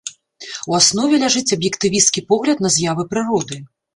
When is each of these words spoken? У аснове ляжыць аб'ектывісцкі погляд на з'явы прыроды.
У 0.71 0.75
аснове 0.77 1.15
ляжыць 1.23 1.55
аб'ектывісцкі 1.57 2.25
погляд 2.33 2.65
на 2.67 2.73
з'явы 2.79 3.07
прыроды. 3.15 3.63